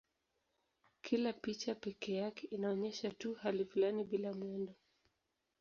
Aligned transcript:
Kila 1.01 1.33
picha 1.33 1.75
pekee 1.75 2.13
yake 2.15 2.47
inaonyesha 2.47 3.11
tu 3.11 3.33
hali 3.33 3.65
fulani 3.65 4.03
bila 4.03 4.33
mwendo. 4.33 4.73